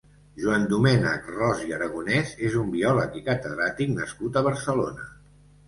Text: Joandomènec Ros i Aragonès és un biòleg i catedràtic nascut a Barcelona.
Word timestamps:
Joandomènec 0.43 1.29
Ros 1.33 1.61
i 1.67 1.75
Aragonès 1.77 2.33
és 2.49 2.57
un 2.63 2.73
biòleg 2.79 3.21
i 3.21 3.23
catedràtic 3.29 3.95
nascut 4.01 4.43
a 4.43 4.47
Barcelona. 4.51 5.11